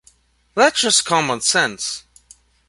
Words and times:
That's 0.55 0.81
just 0.81 1.05
common 1.05 1.41
sense. 1.41 2.05